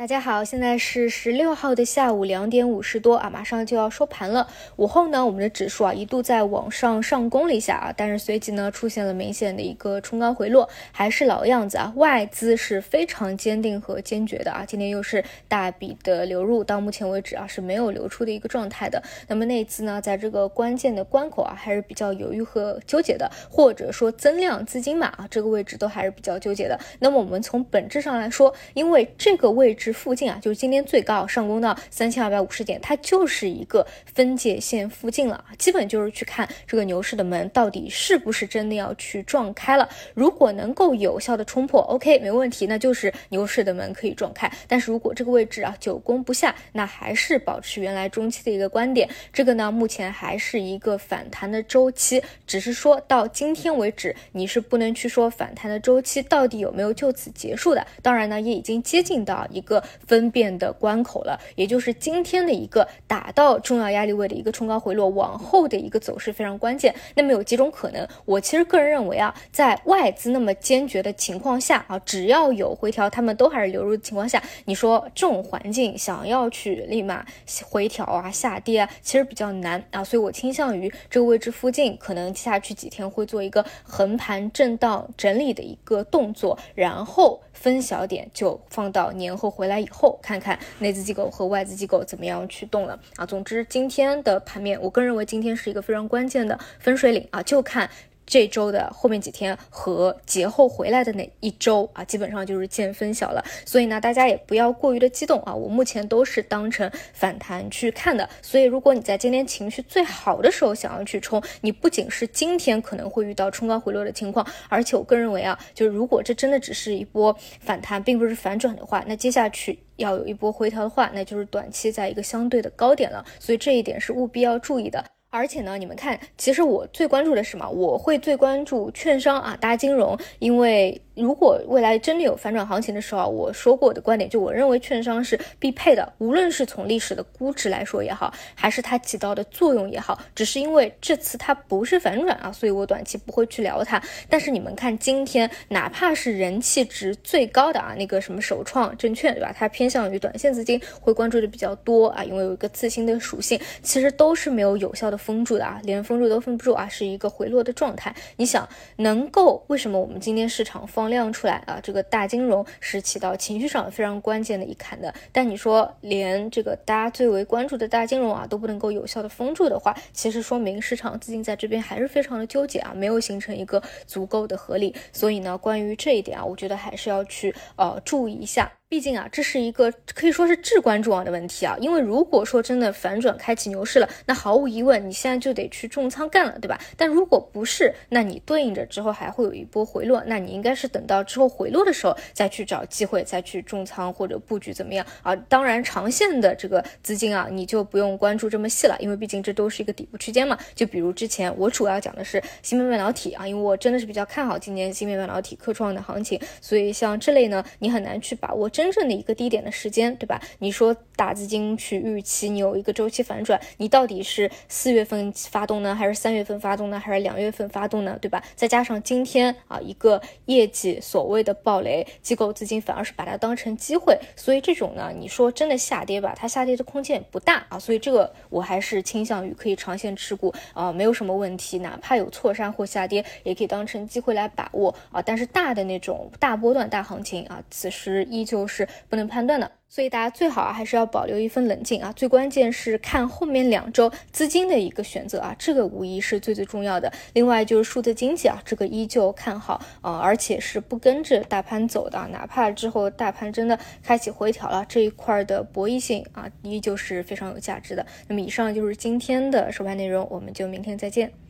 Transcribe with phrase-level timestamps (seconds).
[0.00, 4.48] 大家好，现在是十六号的下午两点五十多啊，马上就要收盘了。
[4.76, 19.02] 午后呢，我们的指数啊一度在往上上攻了一下啊，但是随即呢出现了明显的一个冲高回落，还是老样子啊，外资是非常坚定和坚决的啊，今天又是大笔的流入，到目前为止啊是没有流出的一个状态的。
[19.28, 26.80] 那么内资呢，在这个关键的关口啊，还是比较犹豫和纠结的，或者说增量资金码啊这个位置都还是比较纠结的。
[27.00, 29.89] 那么我们从本质上来说，因为这个位置。
[29.92, 39.88] 附近啊，就是今天最高上攻到三千二百五十点，它就是一个分界线附近了，基本就是去看这个牛市的门到底是不是真的要去撞开了。
[40.14, 44.50] 如果能够有效的冲破，OK，没问题，那就是牛市的门可以撞开。
[44.68, 49.08] 但是如果这个位置啊久攻不下，那还是保持原来中期的一个观点。
[49.32, 57.86] 这个呢，目前还是一个反弹的周期，只是说到今天为止，你是不能去说反弹的周期到底有没有就此结束的。
[58.02, 59.79] 当然呢，也已经接近到一个。
[60.06, 66.94] 分辨的关口了，也就是今天的一个打到重要压力位的一个冲高回落，往后的一个走势非常关键。
[67.14, 77.24] 那么有几种可能，我其实个人认为啊，在外资那么坚决的情况下啊，只要有回调，他们都还是流入的情况下，你说这种环境想要去立马
[77.64, 80.02] 回调啊、下跌啊，其实比较难啊。
[80.02, 89.78] 所以我倾向于这个位置附近，可能接下去几天会做一个横盘震荡整理的一个动作，然后分小点就放到年后回来。
[89.78, 93.26] 以后看看内资机构和外资机构怎么样去动了啊。
[93.26, 97.90] 总之，今天的盘面，我个人认为今天是一个非常关键的分水岭啊，就看。
[98.30, 103.44] 这周的后面几天和节后回来的那一周啊，基本上就是见分晓了。
[103.66, 105.52] 所以呢，大家也不要过于的激动啊。
[105.52, 108.30] 我目前都是当成反弹去看的。
[108.40, 123.24] 所以，如果你在今天情绪最好的时候想要去冲，你不仅是今天可能会遇到冲高回落的情况，而且我个人认为啊，就是如果这真的只是一波反弹，并不是反转的话，那接下去要有一波回调的话，那就是短期在一个相对的高点了。
[123.40, 125.04] 所以这一点是务必要注意的。
[125.30, 127.68] 而且呢，你们看，其实我最关注的是什么？
[127.70, 131.00] 我会最关注券商啊，大金融，因为。
[131.20, 144.02] 如果未来真的有反转行情的时候，我说过我的观点，就我认为券商是必配的，无论是从历史的估值来说也好，还是它起到的作用也好，只是因为这次它不是反转啊，所以我短期不会去聊它。
[144.30, 149.54] 但是你们看今天，哪怕是人气值最高的啊，那个什么首创证券，对吧？
[149.54, 158.14] 它偏向于短线资金会关注的比较多啊，因为有一个次新的属性，其实都是没有有效的封住的啊，连封住都封不住啊，是一个回落的状态。
[158.36, 158.66] 你想，
[158.96, 161.09] 能够为什么我们今天市场放？
[161.10, 161.78] 亮出来啊！
[161.82, 165.12] 这个大金融是起到情绪上非常关键的一坎的。
[165.32, 174.94] 但你说连这个大家最为关注的大金融啊都不能够有效的封住的话，其实说明市场资金在这边还是非常的纠结啊，没有形成一个足够的合理。
[175.12, 178.70] 所以呢，关于这一点啊，我觉得还是要去呃注意一下。
[178.90, 181.76] 毕竟啊，这是一个可以说是至关重要的问题啊。
[181.80, 186.76] 因为如果说真的反转开启牛市了，那毫无疑问，你现在就得去重仓干了，对吧？
[186.96, 195.36] 但如果不是，那你对应着之后还会有一波回落，那你应该是等到之后回落的时候再去找机会，再去重仓或者布局怎么样啊？
[195.36, 200.58] 当然，长线的这个资金啊，你就不用关注这么细了，因为毕竟这都是一个底部区间嘛。
[200.74, 208.68] 就比如之前我主要讲的是芯片半导体啊，因为我真的是比较看好今年芯片半导体科创的行情，所以像这类呢，你很难去把握。
[208.80, 210.40] 真正的一个低点的时间，对吧？
[210.60, 218.42] 你说大资金去预期你有一个周期反转，你到底是四月份发动呢，还是三月份发动呢，还是两月份发动呢，对吧？
[218.56, 235.20] 再加上今天啊一个业绩所谓的暴雷，机构资金反而是把它当成机会，所以这种呢，你说真的下跌吧，它下跌的空间也不大啊，所以这个我还是倾向于可以长线持股啊，没有什么问题，哪怕有错杀或下跌，也可以当成机会来把握啊。
[235.20, 238.88] 但是大的那种大波段大行情啊，此时依旧是。
[239.08, 242.12] 不能判断的，所以大家最好啊还是要保留一份冷静啊。
[242.14, 247.12] 最关键是看后面两周资金的一个选择啊，这个无疑是最最重要的。
[247.32, 258.06] 另外就是数字经济啊，这个依旧看好啊，而且是不跟着大盘走的，哪怕之后大盘真的开启回调了，这一块的博弈性啊，依旧是非常有价值的。
[258.28, 261.49] 那么以上就是今天的收盘内容，我们就明天再见。